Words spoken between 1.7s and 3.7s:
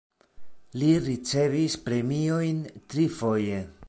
premiojn trifoje.